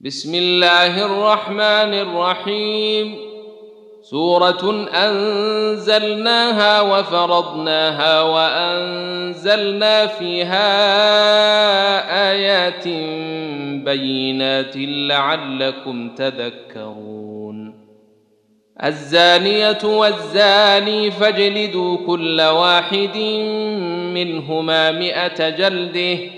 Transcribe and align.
بسم 0.00 0.34
الله 0.34 1.04
الرحمن 1.04 1.94
الرحيم. 1.94 3.16
سورة 4.02 4.88
أنزلناها 4.94 6.80
وفرضناها 6.80 8.22
وأنزلنا 8.22 10.06
فيها 10.06 10.70
آيات 12.30 12.88
بينات 13.84 14.72
لعلكم 14.76 16.14
تذكرون. 16.14 17.88
الزانية 18.84 19.84
والزاني 19.84 21.10
فاجلدوا 21.10 22.06
كل 22.06 22.40
واحد 22.40 23.16
منهما 24.14 24.90
مائه 24.90 25.48
جلده 25.48 26.37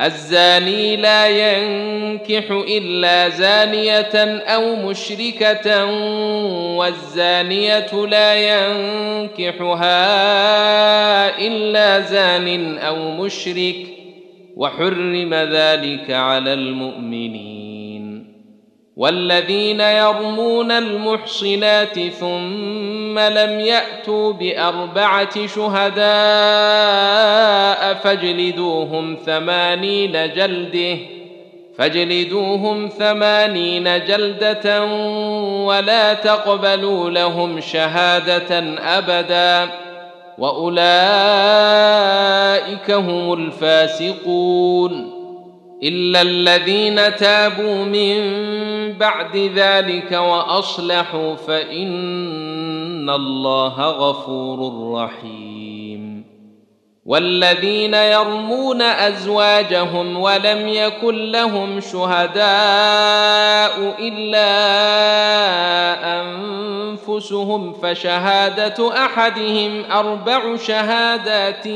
الزاني 0.00 0.96
لا 0.96 1.28
ينكح 1.28 2.50
إلا 2.50 3.28
زانية 3.28 4.40
أو 4.40 4.76
مشركة 4.76 5.84
والزانية 6.76 8.06
لا 8.06 8.34
ينكحها 8.34 9.88
إلا 11.38 12.00
زان 12.00 12.78
أو 12.78 13.10
مشرك. 13.10 13.76
وحرم 14.56 15.34
ذلك 15.34 16.10
على 16.10 16.52
المؤمنين. 16.52 17.51
والذين 18.96 19.80
يرمون 19.80 20.72
المحصنات 20.72 21.98
ثم 21.98 23.18
لم 23.18 23.60
يأتوا 23.60 24.32
بأربعة 24.32 25.46
شهداء 25.46 26.02
فاجلدوهم 27.94 29.16
ثمانين 29.26 30.12
جلدة 30.12 30.98
فاجلدوهم 31.78 32.88
ثمانين 32.88 34.04
جلدة 34.04 34.84
ولا 35.64 36.14
تقبلوا 36.14 37.10
لهم 37.10 37.60
شهادة 37.60 38.58
أبدا. 38.98 39.68
وأولئك 40.38 40.90
هم 42.90 43.32
الفاسقون. 43.32 45.11
الا 45.82 46.22
الذين 46.22 47.16
تابوا 47.16 47.84
من 47.84 48.22
بعد 48.92 49.36
ذلك 49.36 50.12
واصلحوا 50.12 51.34
فان 51.34 53.10
الله 53.10 53.80
غفور 53.80 54.92
رحيم 54.94 55.51
والذين 57.06 57.94
يرمون 57.94 58.82
أزواجهم 58.82 60.20
ولم 60.20 60.68
يكن 60.68 61.30
لهم 61.32 61.80
شهداء 61.80 62.44
إلا 63.98 64.52
أنفسهم 66.20 67.72
فشهادة 67.72 69.04
أحدهم 69.04 69.84
أربع 69.90 70.56
شهادات 70.56 71.68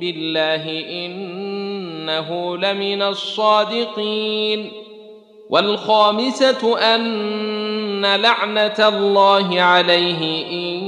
بالله 0.00 0.84
إنه 0.90 2.56
لمن 2.56 3.02
الصادقين 3.02 4.72
والخامسة 5.50 6.78
أن 6.94 8.06
لعنة 8.16 8.88
الله 8.88 9.62
عليه 9.62 10.46
إن 10.50 10.87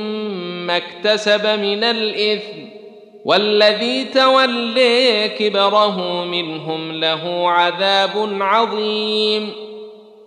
ما 0.71 0.77
اكتسب 0.77 1.45
من 1.47 1.83
الإثم 1.83 2.59
والذي 3.25 4.03
تولي 4.03 5.29
كبره 5.29 6.25
منهم 6.25 6.91
له 6.91 7.49
عذاب 7.49 8.37
عظيم 8.41 9.49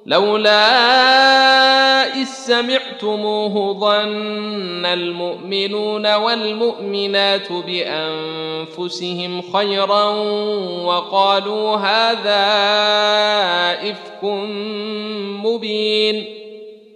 لولا 0.07 0.61
إذ 2.21 2.25
سمعتموه 2.25 3.79
ظن 3.79 4.87
المؤمنون 4.87 6.15
والمؤمنات 6.15 7.53
بأنفسهم 7.53 9.43
خيرا 9.53 10.09
وقالوا 10.85 11.77
هذا 11.77 12.45
إفك 13.91 14.25
مبين 15.45 16.44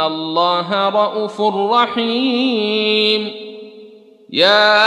الله 0.00 0.88
رءوف 0.88 1.40
رحيم. 1.72 3.48
يا 4.30 4.84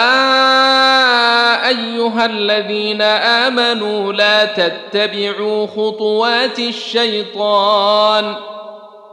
ايها 1.67 2.25
الذين 2.25 3.01
امنوا 3.01 4.13
لا 4.13 4.45
تتبعوا 4.45 5.67
خطوات 5.67 6.59
الشيطان 6.59 8.35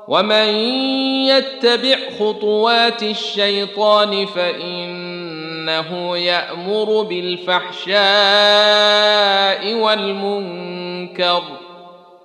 ومن 0.09 0.49
يتبع 1.27 1.97
خطوات 2.19 3.03
الشيطان 3.03 4.27
فانه 4.27 6.17
يامر 6.17 7.03
بالفحشاء 7.03 7.95
والمنكر 9.75 11.43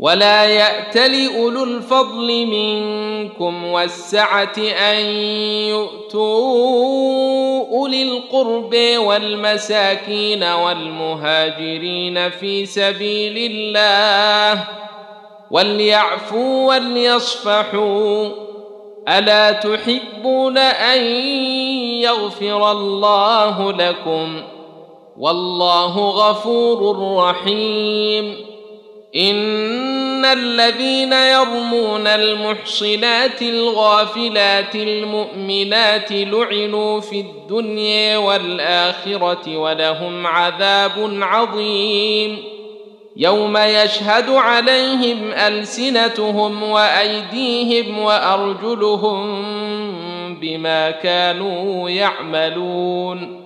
ولا 0.00 0.44
يأتل 0.44 1.36
أولو 1.36 1.64
الفضل 1.64 2.46
منكم 2.46 3.64
والسعة 3.66 4.58
أن 4.58 5.04
يؤتوا 5.68 7.66
أولي 7.68 8.02
القرب 8.02 8.74
والمساكين 8.96 10.42
والمهاجرين 10.44 12.30
في 12.30 12.66
سبيل 12.66 13.52
الله 13.52 14.64
وليعفوا 15.50 16.74
وليصفحوا 16.74 18.28
ألا 19.08 19.52
تحبون 19.52 20.58
أن 20.58 21.04
يغفر 22.02 22.70
الله 22.70 23.72
لكم 23.72 24.42
ۖ 24.52 24.56
والله 25.18 26.10
غفور 26.10 26.96
رحيم 27.16 28.45
ان 29.14 30.24
الذين 30.24 31.12
يرمون 31.12 32.06
المحصنات 32.06 33.42
الغافلات 33.42 34.74
المؤمنات 34.74 36.12
لعنوا 36.12 37.00
في 37.00 37.20
الدنيا 37.20 38.18
والاخره 38.18 39.56
ولهم 39.56 40.26
عذاب 40.26 41.18
عظيم 41.22 42.38
يوم 43.16 43.56
يشهد 43.56 44.30
عليهم 44.30 45.32
السنتهم 45.32 46.62
وايديهم 46.62 47.98
وارجلهم 47.98 49.46
بما 50.40 50.90
كانوا 50.90 51.90
يعملون 51.90 53.45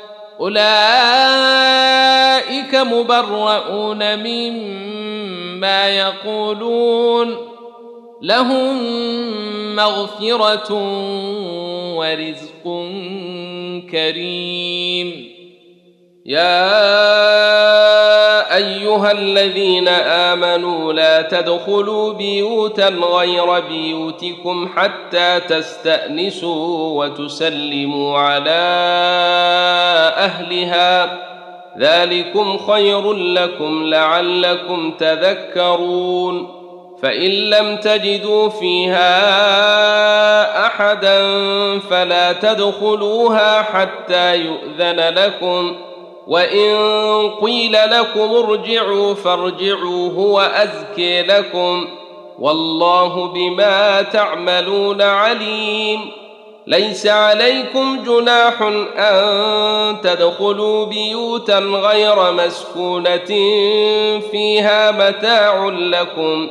أولئك 0.41 0.61
مبرؤون 2.75 4.17
مما 4.17 5.89
يقولون 5.89 7.35
لهم 8.21 8.75
مغفرة 9.75 10.73
ورزق 11.95 12.63
كريم 13.91 15.30
يا 16.31 16.65
أيها 18.55 19.11
الذين 19.11 19.87
آمنوا 19.87 20.93
لا 20.93 21.21
تدخلوا 21.21 22.13
بيوتا 22.13 22.87
غير 22.87 23.59
بيوتكم 23.59 24.69
حتى 24.75 25.39
تستأنسوا 25.39 27.05
وتسلموا 27.05 28.19
على 28.19 28.49
أهلها. 30.17 31.17
ذلكم 31.77 32.57
خير 32.57 33.13
لكم 33.13 33.83
لعلكم 33.83 34.91
تذكرون. 34.91 36.61
فإن 37.01 37.31
لم 37.31 37.77
تجدوا 37.77 38.49
فيها 38.49 39.07
أحدا 40.65 41.19
فلا 41.79 42.33
تدخلوها 42.33 43.61
حتى 43.61 44.35
يؤذن 44.35 44.99
لكم. 44.99 45.90
وان 46.27 47.29
قيل 47.41 47.71
لكم 47.73 48.19
ارجعوا 48.35 49.13
فارجعوا 49.13 50.11
هو 50.11 50.39
ازكي 50.39 51.21
لكم 51.21 51.87
والله 52.39 53.25
بما 53.27 54.01
تعملون 54.01 55.01
عليم 55.01 55.99
ليس 56.67 57.07
عليكم 57.07 58.03
جناح 58.03 58.61
ان 58.97 60.01
تدخلوا 60.01 60.85
بيوتا 60.85 61.59
غير 61.59 62.31
مسكونه 62.31 63.25
فيها 64.31 64.91
متاع 64.91 65.65
لكم 65.69 66.47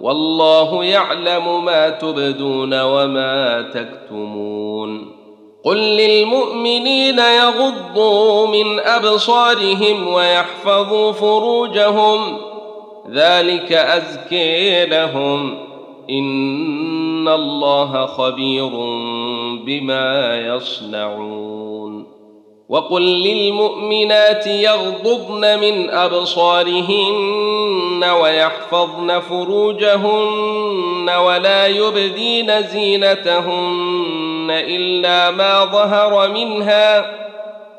والله 0.00 0.84
يعلم 0.84 1.64
ما 1.64 1.88
تبدون 1.88 2.80
وما 2.80 3.62
تكتمون 3.74 5.17
قل 5.64 5.76
للمؤمنين 5.76 7.18
يغضوا 7.18 8.46
من 8.46 8.80
ابصارهم 8.80 10.08
ويحفظوا 10.08 11.12
فروجهم 11.12 12.38
ذلك 13.10 13.72
ازكي 13.72 14.86
لهم 14.86 15.58
ان 16.10 17.28
الله 17.28 18.06
خبير 18.06 18.70
بما 19.66 20.38
يصنعون 20.40 22.06
وقل 22.68 23.02
للمؤمنات 23.02 24.46
يغضضن 24.46 25.58
من 25.58 25.90
ابصارهن 25.90 27.34
ويحفظن 28.22 29.20
فروجهن 29.20 31.10
ولا 31.10 31.66
يبدين 31.66 32.62
زينتهن 32.62 34.27
الا 34.50 35.30
ما 35.30 35.64
ظهر 35.64 36.28
منها 36.28 37.18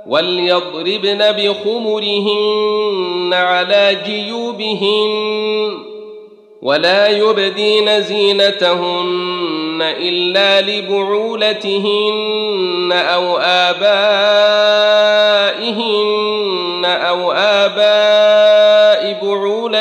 وليضربن 0.07 1.31
بخمرهن 1.31 2.89
على 3.33 3.97
جيوبهن 4.05 5.09
ولا 6.61 7.07
يبدين 7.07 8.01
زينتهن 8.01 9.81
الا 9.81 10.61
لبعولتهن 10.61 12.11
أو 12.91 13.37
ابائهن 13.37 13.99
أو 16.85 17.31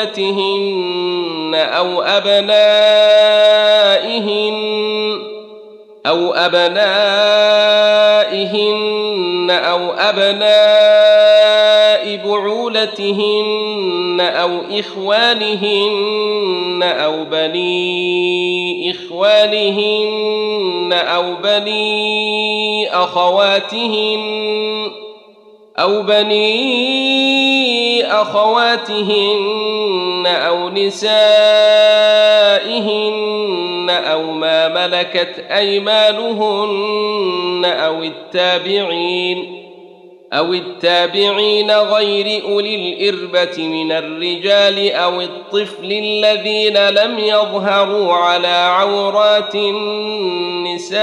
بعولتهن 0.09 1.55
أو 1.55 2.01
أبنائهن 2.01 2.49
أو 6.09 6.33
أبنائهن 6.33 6.69
أو 9.51 9.91
أبناء 9.91 11.39
بعولتهن 12.25 14.21
أو 14.21 14.61
إخوانهن 14.79 16.83
أو 16.83 17.23
بني 17.23 18.91
إخوانهن 18.91 20.93
أو 20.93 21.35
بني 21.43 22.89
أخواتهن 22.93 24.19
أو 25.79 26.01
بني 26.01 28.05
أخواتهن 28.05 29.59
أو 30.27 30.69
نسائهن 30.69 31.09
أو 33.99 34.31
ما 34.31 34.67
ملكت 34.67 35.45
أيمانهن 35.51 37.65
أو 37.65 38.03
التابعين 38.03 39.59
أو 40.33 40.53
التابعين 40.53 41.71
غير 41.71 42.43
أولي 42.43 42.75
الإربة 42.75 43.67
من 43.67 43.91
الرجال 43.91 44.91
أو 44.91 45.21
الطفل 45.21 45.91
الذين 45.91 46.89
لم 46.89 47.19
يظهروا 47.19 48.13
على 48.13 48.47
عورات 48.47 49.55
النساء 49.55 50.99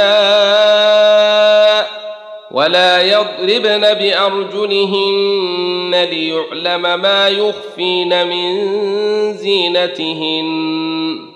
ولا 2.50 3.02
يضربن 3.02 3.94
بأرجلهن 3.94 6.06
ليعلم 6.10 7.00
ما 7.00 7.28
يخفين 7.28 8.28
من 8.28 8.62
زينتهن. 9.32 11.35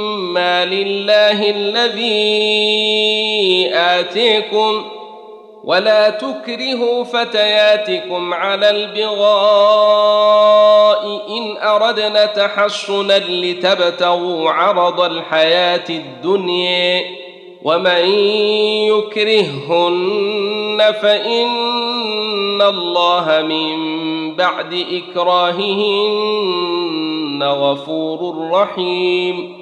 مما 0.41 0.65
لله 0.65 1.49
الذي 1.49 2.21
آتيكم 3.73 4.85
ولا 5.63 6.09
تكرهوا 6.09 7.03
فتياتكم 7.03 8.33
على 8.33 8.69
البغاء 8.69 9.31
إن 11.37 11.57
أردنا 11.57 12.25
تحصنا 12.25 13.19
لتبتغوا 13.19 14.49
عرض 14.51 15.01
الحياة 15.01 15.89
الدنيا 15.89 17.03
ومن 17.63 18.05
يكرههن 18.89 20.81
فإن 21.01 22.61
الله 22.61 23.41
من 23.41 24.01
بعد 24.35 24.85
إكراههن 24.91 26.31
غفور 27.43 28.49
رحيم 28.51 29.61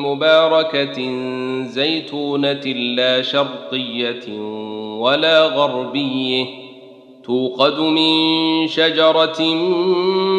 مباركة 0.06 1.12
زيتونة 1.63 2.66
لا 2.96 3.22
شرقية 3.22 4.39
ولا 5.00 5.44
غربية. 5.44 6.66
توقد 7.27 7.79
من 7.79 8.67
شجرة 8.67 9.41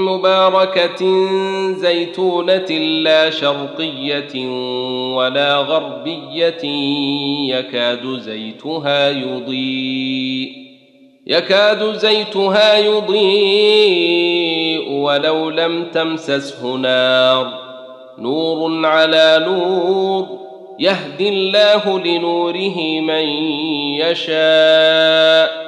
مباركة 0.09 1.27
زيتونة 1.73 2.71
لا 3.03 3.31
شرقية 3.31 4.49
ولا 5.15 5.57
غربية 5.57 6.65
يكاد 7.55 8.19
زيتها 8.19 9.11
يضيء 9.11 10.53
يكاد 11.27 11.93
زيتها 11.93 12.79
يضيء 12.79 14.39
ولو 14.91 15.51
لم 15.51 15.85
تمسسه 15.85 16.77
نار. 16.77 17.69
نور 18.19 18.87
على 18.87 19.45
نور 19.47 20.27
يهدي 20.79 21.29
الله 21.29 21.99
لنوره 21.99 23.01
من 23.01 23.29
يشاء. 23.95 25.68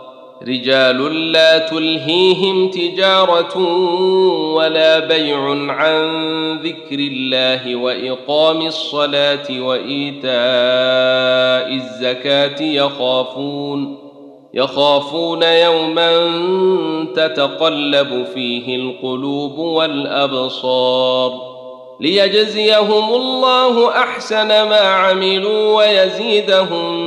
رجال 0.47 1.31
لا 1.31 1.57
تلهيهم 1.57 2.69
تجارة 2.69 3.57
ولا 4.53 4.99
بيع 4.99 5.39
عن 5.71 6.01
ذكر 6.57 6.99
الله 6.99 7.75
وإقام 7.75 8.67
الصلاة 8.67 9.61
وإيتاء 9.61 10.31
الزكاة 11.73 12.61
يخافون 12.61 13.97
يخافون 14.53 15.43
يوما 15.43 16.11
تتقلب 17.15 18.25
فيه 18.33 18.75
القلوب 18.75 19.57
والأبصار. 19.57 21.51
ليجزيهم 21.99 23.13
الله 23.13 23.89
أحسن 23.89 24.47
ما 24.47 24.79
عملوا 24.79 25.75
ويزيدهم 25.75 27.01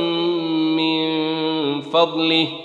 من 0.75 1.81
فضله. 1.81 2.64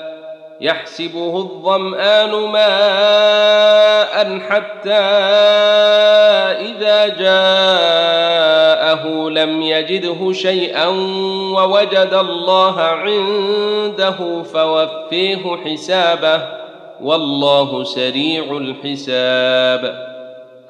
يحسبه 0.61 1.37
الظمآن 1.37 2.31
ماء 2.31 4.11
حتى 4.39 5.01
إذا 6.69 7.07
جاءه 7.07 8.49
لم 9.29 9.61
يجده 9.61 10.31
شيئا 10.31 10.87
ووجد 11.55 12.13
الله 12.13 12.81
عنده 12.81 14.43
فوفيه 14.43 15.57
حسابه 15.65 16.41
والله 17.01 17.83
سريع 17.83 18.57
الحساب. 18.57 20.10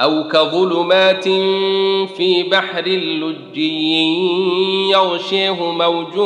أو 0.01 0.27
كظلمات 0.27 1.23
في 2.17 2.43
بحر 2.51 2.87
لجي 2.87 4.19
يغشيه 4.89 5.71
موج 5.71 6.17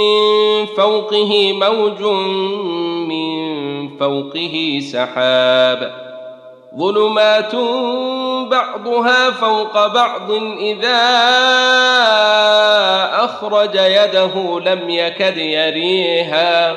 من 0.00 0.66
فوقه 0.66 1.52
موج 1.52 2.02
من 3.08 3.98
فوقه 3.98 4.78
سحاب. 4.92 6.04
ظلمات 6.78 7.54
بعضها 8.50 9.30
فوق 9.30 9.86
بعض 9.86 10.30
إذا 10.60 11.00
أخرج 13.24 13.74
يده 13.74 14.60
لم 14.60 14.90
يكد 14.90 15.36
يريها. 15.36 16.76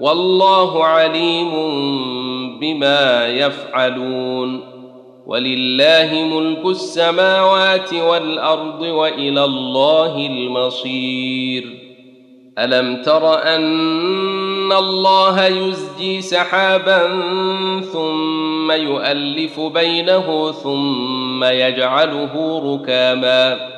والله 0.00 0.84
عليم 0.84 1.50
بما 2.58 3.26
يفعلون. 3.26 4.60
ولله 5.26 6.28
ملك 6.34 6.66
السماوات 6.66 7.94
والأرض 7.94 8.80
وإلى 8.80 9.44
الله 9.44 10.26
المصير. 10.26 11.64
ألم 12.58 13.02
تر 13.02 13.42
أن 13.42 14.72
الله 14.72 15.46
يزجي 15.46 16.20
سحابا 16.20 17.20
ثم 17.80 18.72
يؤلف 18.72 19.60
بينه 19.60 20.52
ثم 20.52 21.44
يجعله 21.44 22.62
ركاما؟ 22.74 23.77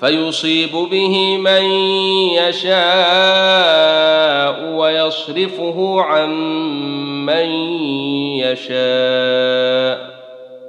فيصيب 0.00 0.72
به 0.72 1.36
من 1.36 1.62
يشاء 2.32 2.80
ويصرفه 4.72 6.00
عن 6.00 6.30
من 7.26 7.46
يشاء. 8.38 10.10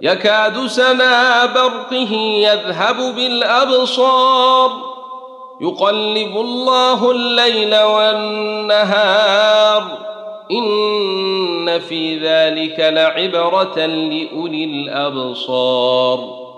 يكاد 0.02 0.66
سنا 0.66 1.46
برقه 1.46 2.14
يذهب 2.14 3.16
بالأبصار. 3.16 4.72
يقلب 5.62 6.38
الله 6.38 7.12
الليل 7.12 7.79
والنهار. 7.79 9.84
إن 10.51 11.79
في 11.79 12.20
ذلك 12.20 12.79
لعبرة 12.79 13.86
لأولي 13.86 14.64
الأبصار. 14.64 16.50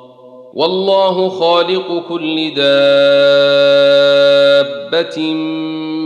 والله 0.53 1.29
خالق 1.29 2.03
كل 2.09 2.53
دابة 2.53 2.63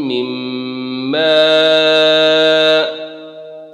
من 0.07 0.25
ماء 1.11 2.97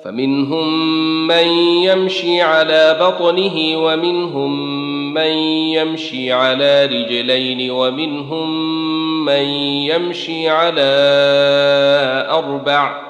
فمنهم 0.04 0.88
من 1.28 1.48
يمشي 1.84 2.42
على 2.42 2.98
بطنه 3.02 3.78
ومنهم 3.78 4.74
من 5.14 5.32
يمشي 5.78 6.32
على 6.32 6.86
رجلين 6.86 7.72
ومنهم 7.72 8.76
من 9.26 9.46
يمشي 9.90 10.50
على 10.50 10.82
أربع 12.30 13.02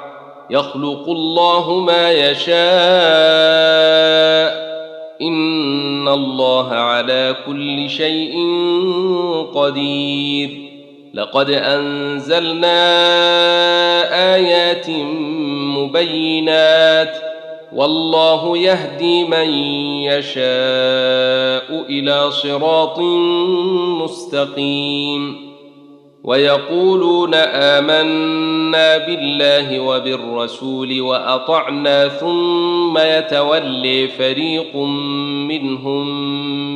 يخلق 0.50 1.10
الله 1.10 1.80
ما 1.80 2.12
يشاء 2.12 2.54
ان 5.28 6.08
الله 6.08 6.70
على 6.70 7.36
كل 7.46 7.90
شيء 7.90 8.36
قدير. 9.56 10.50
لقد 11.14 11.50
انزلنا 11.50 12.76
ايات 14.36 14.90
مبينات. 15.78 17.18
والله 17.76 18.58
يهدي 18.58 19.24
من 19.24 19.50
يشاء 20.04 20.44
إلى 21.90 22.32
صراط 22.32 23.00
مستقيم. 24.04 25.43
ويقولون 26.24 27.34
آمنا 27.34 28.98
بالله 28.98 29.80
وبالرسول 29.80 31.02
وأطعنا 31.02 32.08
ثم 32.08 32.98
يتولي 32.98 34.08
فريق 34.08 34.76
منهم 35.48 36.08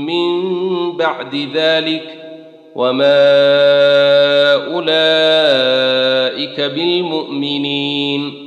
من 0.05 0.57
بعد 0.97 1.47
ذلك 1.53 2.13
وما 2.75 3.33
أولئك 4.53 6.61
بالمؤمنين 6.61 8.46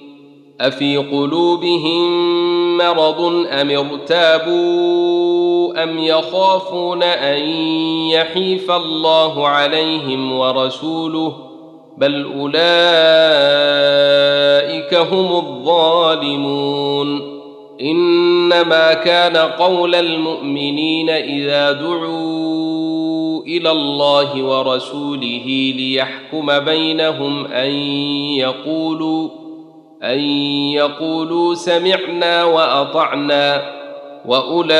أفي 0.67 0.97
قلوبهم 0.97 2.31
مرض 2.77 3.21
أم 3.47 3.69
ارتابوا 3.71 5.41
أم 5.83 5.99
يخافون 5.99 7.03
أن 7.03 7.39
يحيف 8.09 8.71
الله 8.71 9.47
عليهم 9.47 10.31
ورسوله 10.31 11.35
بل 11.97 12.23
أولئك 12.39 12.53
هم 14.93 15.35
الظالمون 15.35 17.41
إنما 17.81 18.93
كان 18.93 19.37
قول 19.37 19.95
المؤمنين 19.95 21.09
إذا 21.09 21.71
دعوا 21.71 23.41
إلى 23.43 23.71
الله 23.71 24.43
ورسوله 24.43 25.73
ليحكم 25.77 26.59
بينهم 26.59 27.45
أن 27.45 27.71
يقولوا 28.37 29.40
أن 30.03 30.19
يقولوا 30.73 31.55
سمعنا 31.55 32.43
وأطعنا 32.43 33.61
وأولئك 34.25 34.75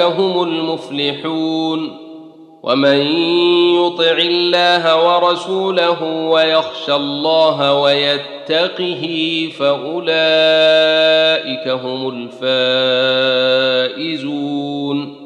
هم 0.00 0.42
المفلحون 0.42 2.06
ومن 2.62 2.98
يطع 3.74 4.16
الله 4.18 5.06
ورسوله 5.06 6.02
ويخشى 6.02 6.94
الله 6.94 7.80
ويتقه 7.80 9.04
فأولئك 9.58 10.08
هم 11.68 12.28
الفائزون 13.88 15.16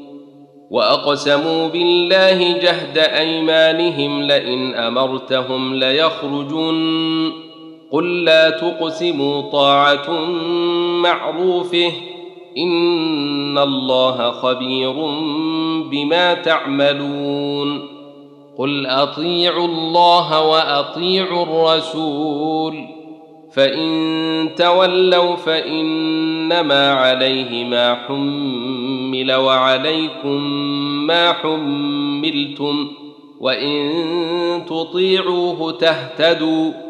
وأقسموا 0.70 1.68
بالله 1.68 2.58
جهد 2.58 2.98
أيمانهم 2.98 4.22
لئن 4.22 4.74
أمرتهم 4.74 5.74
ليخرجن 5.74 7.49
قل 7.92 8.24
لا 8.24 8.50
تقسموا 8.50 9.40
طاعة 9.40 10.10
معروفة. 11.02 11.92
إن 12.58 13.58
الله 13.58 14.30
خبير 14.30 14.92
بما 15.90 16.34
تعملون. 16.34 17.88
قل 18.58 18.86
أطيعوا 18.86 19.66
الله 19.66 20.48
وأطيعوا 20.48 21.42
الرسول. 21.42 22.74
فإن 23.52 24.48
تولوا 24.56 25.36
فإنما 25.36 26.92
عليه 26.92 27.64
ما 27.64 27.94
حمل 27.94 29.32
وعليكم 29.32 30.42
ما 31.06 31.32
حملتم. 31.32 32.88
وإن 33.40 33.92
تطيعوه 34.66 35.72
تهتدوا. 35.72 36.89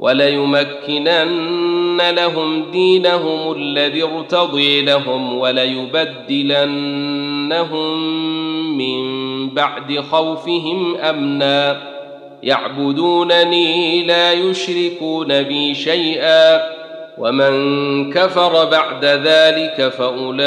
وليمكنن 0.00 2.00
لهم 2.10 2.70
دينهم 2.70 3.52
الذي 3.52 4.02
ارتضي 4.02 4.82
لهم 4.82 5.38
وليبدلنهم 5.38 6.68
من 8.78 9.04
بعد 9.50 10.00
خوفهم 10.00 10.96
أمنا. 10.96 11.94
يعبدونني 12.42 14.02
لا 14.02 14.32
يشركون 14.32 15.42
بي 15.42 15.74
شيئا. 15.74 16.60
ومن 17.18 18.12
كفر 18.12 18.64
بعد 18.64 19.04
ذلك 19.04 19.88
فأولئك 19.88 20.42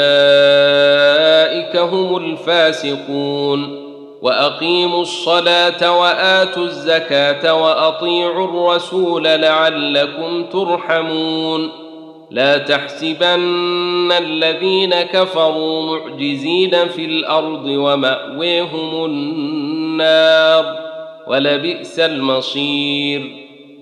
هم 1.76 2.16
الفاسقون. 2.16 3.87
وأقيموا 4.22 5.02
الصلاة 5.02 6.00
وآتوا 6.00 6.64
الزكاة 6.64 7.54
وأطيعوا 7.54 8.44
الرسول 8.44 9.24
لعلكم 9.24 10.44
ترحمون. 10.44 11.70
لا 12.30 12.58
تحسبن 12.58 14.12
الذين 14.12 15.02
كفروا 15.02 15.82
معجزين 15.82 16.88
في 16.88 17.04
الأرض 17.04 17.64
ومأويهم 17.66 19.04
النار. 19.04 20.78
ولبئس 21.26 21.98
المصير. 21.98 23.47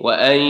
وان 0.00 0.40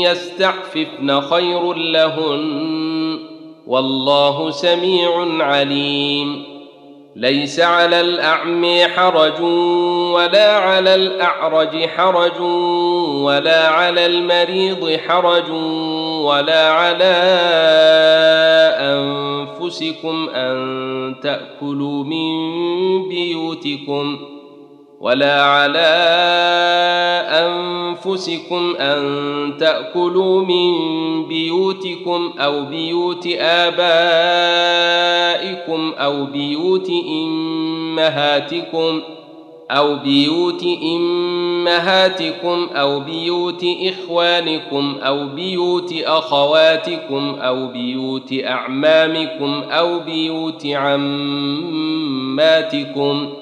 يستعففن 0.00 1.20
خير 1.20 1.72
لهن 1.72 3.18
والله 3.66 4.50
سميع 4.50 5.44
عليم. 5.44 6.52
ليس 7.16 7.60
على 7.60 8.00
الاعمي 8.00 8.88
حرج 8.88 9.40
ولا 10.12 10.56
على 10.56 10.94
الاعرج 10.94 11.86
حرج 11.86 12.40
ولا 13.22 13.68
على 13.68 14.06
المريض 14.06 14.96
حرج 15.08 15.50
ولا 16.24 16.70
على 16.70 17.14
انفسكم 18.80 20.28
ان 20.28 21.14
تاكلوا 21.22 22.04
من 22.04 22.28
بيوتكم 23.08 24.18
ولا 25.02 25.42
على 25.42 25.92
أنفسكم 27.28 28.76
أن 28.76 29.02
تأكلوا 29.58 30.42
من 30.44 30.72
بيوتكم 31.28 32.32
أو 32.38 32.64
بيوت 32.64 33.26
آبائكم 33.38 33.82
أو 35.98 36.26
بيوت 36.26 36.90
إمهاتكم 37.26 39.00
أو 39.70 39.96
بيوت 39.96 40.64
أمهاتكم 40.96 42.68
أو 42.74 43.00
بيوت 43.00 43.64
إخوانكم 43.82 44.96
أو 45.02 45.28
بيوت 45.28 45.94
أخواتكم 46.04 47.36
أو 47.40 47.66
بيوت 47.66 48.34
أعمامكم 48.44 49.62
أو 49.70 49.98
بيوت 49.98 50.66
عماتكم 50.66 51.02
ۖ 53.38 53.41